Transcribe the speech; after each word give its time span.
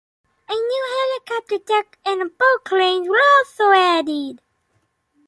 A 0.49 0.53
new 0.53 0.85
helicopter 1.27 1.59
deck 1.59 1.99
and 2.03 2.35
boat 2.35 2.65
cranes 2.65 3.07
were 3.07 3.21
also 3.37 3.69
added. 3.71 4.41